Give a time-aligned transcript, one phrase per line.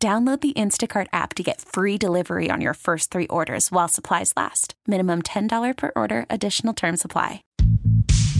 [0.00, 4.32] Download the Instacart app to get free delivery on your first three orders while supplies
[4.36, 4.74] last.
[4.86, 7.42] Minimum $10 per order, additional term supply.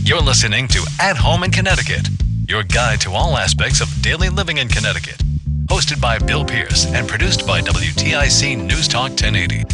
[0.03, 2.07] You're listening to At Home in Connecticut,
[2.47, 5.17] your guide to all aspects of daily living in Connecticut.
[5.65, 9.65] Hosted by Bill Pierce and produced by WTIC News Talk 1080.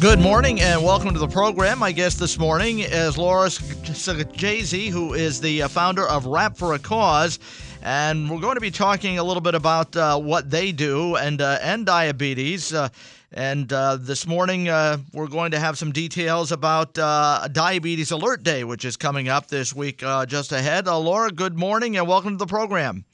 [0.00, 1.80] Good morning and welcome to the program.
[1.80, 6.72] My guest this morning is Laura Sagajese, who is the uh, founder of Wrap for
[6.72, 7.38] a Cause.
[7.82, 11.40] And we're going to be talking a little bit about uh, what they do and,
[11.40, 12.72] uh, and diabetes.
[12.72, 12.88] Uh,
[13.32, 18.64] and uh, this morning, uh, we're going to have some details about Diabetes Alert Day,
[18.64, 20.86] which is coming up this week just ahead.
[20.86, 23.04] Laura, good morning and welcome to the program.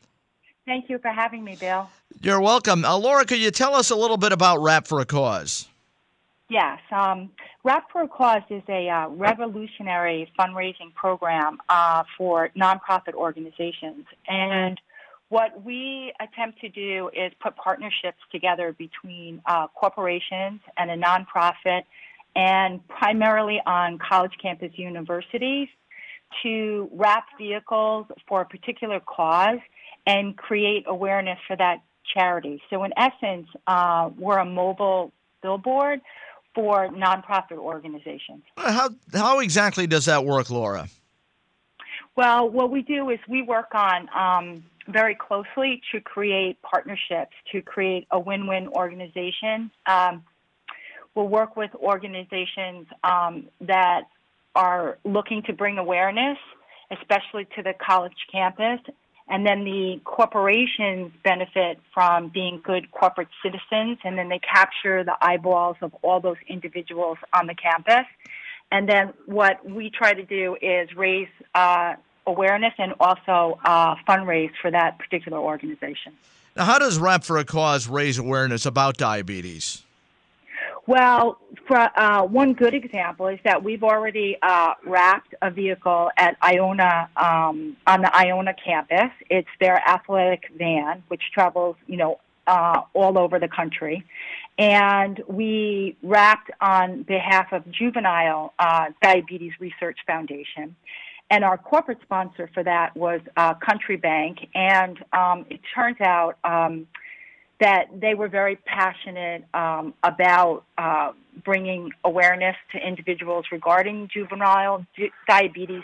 [0.66, 1.90] Thank you for having me, Bill.
[2.22, 2.82] You're welcome.
[2.82, 5.68] Laura, could you tell us a little bit about Wrap for a Cause?
[6.50, 6.78] Yes.
[6.92, 7.30] Um,
[7.62, 14.04] Wrap for Cause is a uh, revolutionary fundraising program uh, for nonprofit organizations.
[14.28, 14.78] And
[15.30, 21.82] what we attempt to do is put partnerships together between uh, corporations and a nonprofit,
[22.36, 25.68] and primarily on college campus universities,
[26.42, 29.60] to wrap vehicles for a particular cause
[30.06, 31.78] and create awareness for that
[32.12, 32.60] charity.
[32.68, 36.00] So, in essence, uh, we're a mobile billboard
[36.54, 38.42] for nonprofit organizations.
[38.56, 40.88] How, how exactly does that work, Laura?
[42.16, 47.60] Well, what we do is we work on um, very closely to create partnerships, to
[47.60, 49.70] create a win win organization.
[49.86, 50.22] Um,
[51.14, 54.02] we'll work with organizations um, that
[54.54, 56.38] are looking to bring awareness,
[56.90, 58.80] especially to the college campus,
[59.28, 65.16] and then the corporations benefit from being good corporate citizens, and then they capture the
[65.20, 68.06] eyeballs of all those individuals on the campus.
[68.70, 71.94] And then what we try to do is raise uh,
[72.26, 76.14] awareness and also uh, fundraise for that particular organization.
[76.56, 79.83] Now, how does Wrap for a Cause raise awareness about diabetes?
[80.86, 86.36] Well, for, uh, one good example is that we've already uh, wrapped a vehicle at
[86.42, 89.10] Iona um, on the Iona campus.
[89.30, 94.04] It's their athletic van, which travels, you know, uh, all over the country,
[94.58, 100.76] and we wrapped on behalf of Juvenile uh, Diabetes Research Foundation.
[101.30, 106.36] And our corporate sponsor for that was uh, Country Bank, and um, it turns out.
[106.44, 106.86] Um,
[107.64, 111.12] that they were very passionate um, about uh,
[111.46, 115.82] bringing awareness to individuals regarding juvenile di- diabetes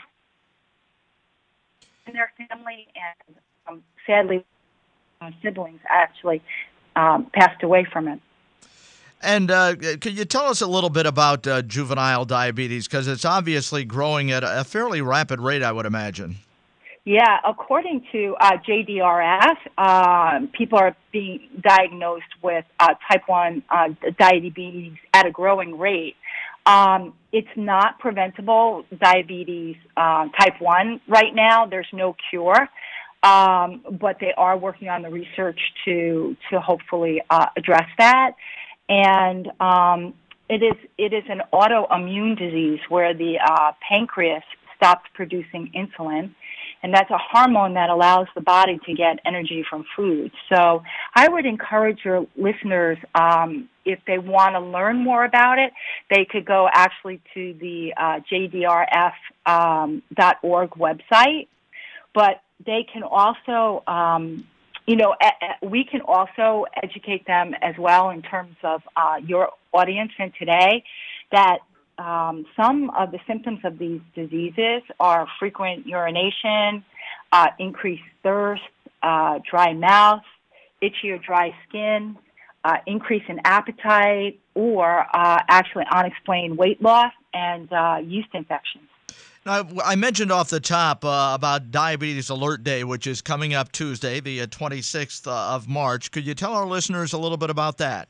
[2.04, 3.36] and their family, and
[3.66, 4.44] um, sadly,
[5.22, 6.42] uh, siblings actually
[6.96, 8.20] um, passed away from it.
[9.22, 12.88] And uh, could you tell us a little bit about uh, juvenile diabetes?
[12.88, 16.36] Because it's obviously growing at a fairly rapid rate, I would imagine.
[17.04, 23.88] Yeah, according to uh, JDRF, uh, people are being diagnosed with uh, type 1 uh,
[24.18, 26.16] diabetes at a growing rate.
[26.66, 31.64] Um, it's not preventable diabetes uh, type 1 right now.
[31.64, 32.68] There's no cure.
[33.22, 38.32] Um, but they are working on the research to to hopefully uh, address that.
[38.88, 40.14] And um,
[40.48, 43.38] it is it is an autoimmune disease where the
[43.86, 44.42] pancreas
[44.80, 46.34] stops producing insulin,
[46.82, 50.32] and that's a hormone that allows the body to get energy from food.
[50.48, 50.82] So
[51.14, 55.72] I would encourage your listeners, um, if they want to learn more about it,
[56.08, 59.02] they could go actually to the uh, jdrf.org
[59.46, 60.02] um,
[60.78, 61.48] website,
[62.14, 64.44] but they can also um,
[64.86, 65.14] you know,
[65.62, 70.82] we can also educate them as well in terms of uh, your audience and today
[71.30, 71.58] that
[72.00, 76.82] um, some of the symptoms of these diseases are frequent urination,
[77.32, 78.62] uh, increased thirst,
[79.02, 80.22] uh, dry mouth,
[80.80, 82.16] itchy or dry skin,
[82.64, 88.84] uh, increase in appetite, or uh, actually unexplained weight loss and uh, yeast infections.
[89.44, 93.72] Now, I mentioned off the top uh, about Diabetes Alert Day, which is coming up
[93.72, 96.10] Tuesday, the 26th of March.
[96.10, 98.08] Could you tell our listeners a little bit about that?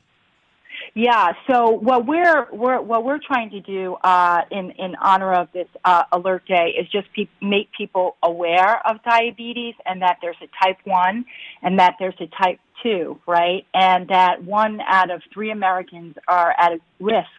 [0.93, 1.31] Yeah.
[1.49, 5.67] So what we're, we're what we're trying to do uh, in in honor of this
[5.85, 10.49] uh, alert day is just pe- make people aware of diabetes and that there's a
[10.61, 11.23] type one
[11.61, 13.65] and that there's a type two, right?
[13.73, 17.29] And that one out of three Americans are at risk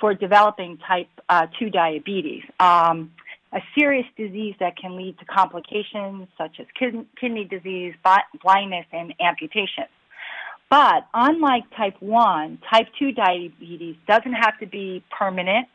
[0.00, 2.44] for developing type uh, two diabetes.
[2.60, 3.12] Um,
[3.52, 7.94] a serious disease that can lead to complications such as kidney disease,
[8.42, 9.84] blindness, and amputation.
[10.68, 15.68] But unlike type 1, type 2 diabetes doesn't have to be permanent.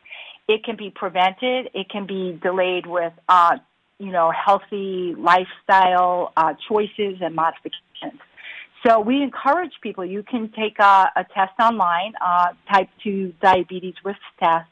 [0.48, 1.70] It can be prevented.
[1.72, 3.56] It can be delayed with, uh,
[3.98, 8.20] you know, healthy lifestyle uh, choices and modifications.
[8.84, 13.94] So we encourage people, you can take a, a test online, uh, type 2 diabetes
[14.04, 14.68] risk test,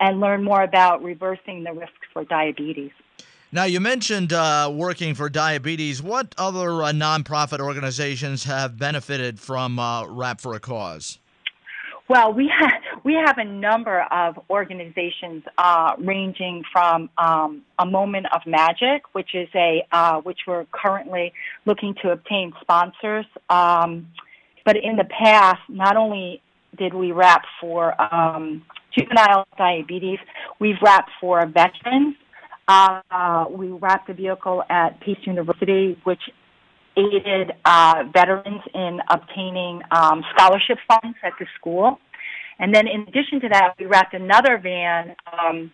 [0.00, 2.90] and learn more about reversing the risks for diabetes.
[3.54, 6.02] Now, you mentioned uh, working for diabetes.
[6.02, 11.18] What other uh, nonprofit organizations have benefited from uh, Wrap for a Cause?
[12.08, 18.26] Well, we have we have a number of organizations uh, ranging from um, a Moment
[18.34, 21.34] of Magic, which is a uh, which we're currently
[21.66, 23.26] looking to obtain sponsors.
[23.50, 24.08] Um,
[24.64, 26.40] but in the past, not only
[26.78, 28.62] did we wrap for um,
[28.98, 30.20] juvenile diabetes,
[30.58, 32.16] we've wrapped for veterans
[32.68, 36.20] uh, we wrapped a vehicle at Pace University, which
[36.96, 41.98] aided uh, veterans in obtaining um, scholarship funds at the school.
[42.58, 45.72] And then, in addition to that, we wrapped another van um,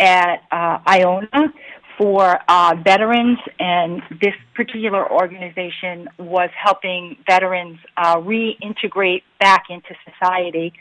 [0.00, 1.52] at uh, Iona
[1.98, 10.72] for uh, veterans, and this particular organization was helping veterans uh, reintegrate back into society,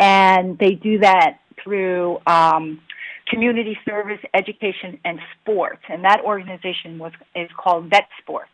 [0.00, 2.80] and they do that through um,
[3.28, 5.82] community service, education, and sports.
[5.88, 8.50] And that organization was is called Vet Sports.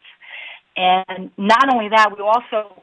[0.76, 2.82] And not only that, we also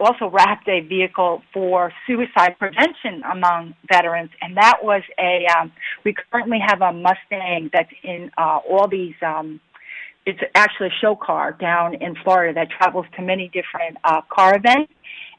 [0.00, 5.46] also wrapped a vehicle for suicide prevention among veterans, and that was a.
[5.58, 5.72] Um,
[6.04, 9.14] we currently have a Mustang that's in uh, all these.
[9.24, 9.60] Um,
[10.26, 14.56] it's actually a show car down in Florida that travels to many different uh, car
[14.56, 14.92] events,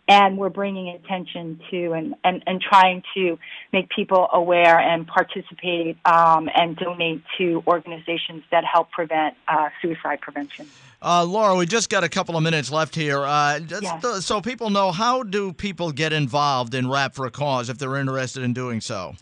[0.08, 3.38] and we're bringing attention to and, and, and trying to
[3.74, 10.22] make people aware and participate um, and donate to organizations that help prevent uh, suicide
[10.22, 10.68] prevention.
[11.02, 13.24] Uh, Laura, we just got a couple of minutes left here.
[13.24, 14.26] Uh, yes.
[14.26, 17.98] So people know how do people get involved in Wrap for a Cause if they're
[17.98, 19.16] interested in doing so?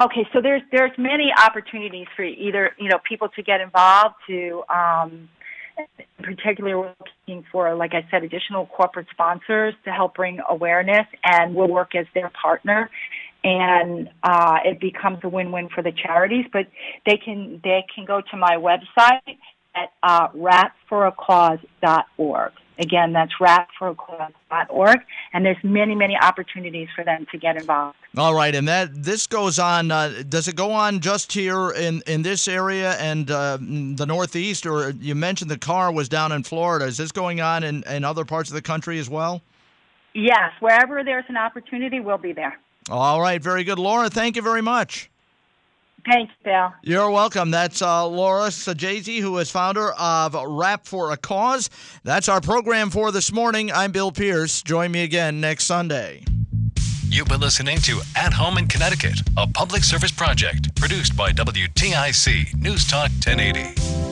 [0.00, 4.64] Okay, so there's there's many opportunities for either you know people to get involved to
[4.68, 5.28] um,
[6.22, 6.94] particularly we're
[7.26, 11.94] looking for, like I said, additional corporate sponsors to help bring awareness, and we'll work
[11.94, 12.90] as their partner.
[13.44, 16.46] And uh, it becomes a win-win for the charities.
[16.52, 16.68] But
[17.06, 19.36] they can they can go to my website
[19.74, 22.52] at uh, wrapforacause.org.
[22.78, 25.00] Again, that's wrapforacause.org,
[25.34, 27.98] and there's many, many opportunities for them to get involved.
[28.16, 29.90] All right, and that this goes on.
[29.90, 34.64] Uh, does it go on just here in in this area and uh, the Northeast,
[34.64, 36.86] or you mentioned the car was down in Florida?
[36.86, 39.42] Is this going on in, in other parts of the country as well?
[40.14, 42.58] Yes, wherever there's an opportunity, we'll be there.
[42.90, 44.10] All right, very good, Laura.
[44.10, 45.10] Thank you very much.
[46.10, 46.72] Thanks, Bill.
[46.82, 47.50] You're welcome.
[47.50, 51.70] That's uh, Laura Sajazi, who is founder of Wrap for a Cause.
[52.02, 53.70] That's our program for this morning.
[53.70, 54.62] I'm Bill Pierce.
[54.62, 56.24] Join me again next Sunday.
[57.08, 62.54] You've been listening to At Home in Connecticut, a public service project produced by WTIC
[62.54, 64.11] News Talk 1080.